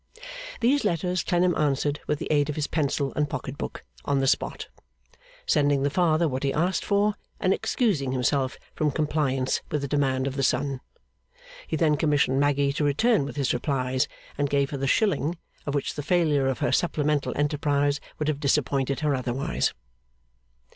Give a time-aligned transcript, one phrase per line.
[0.61, 4.25] These letters Clennam answered with the aid of his pencil and pocket book, on the
[4.25, 4.67] spot;
[5.45, 10.25] sending the father what he asked for, and excusing himself from compliance with the demand
[10.25, 10.81] of the son.
[11.67, 14.07] He then commissioned Maggy to return with his replies,
[14.39, 15.37] and gave her the shilling
[15.67, 19.71] of which the failure of her supplemental enterprise would have disappointed her otherwise.